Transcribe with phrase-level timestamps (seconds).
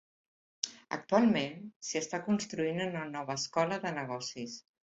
[0.97, 4.61] Actualment, s'hi està construint una nova escola de negocis.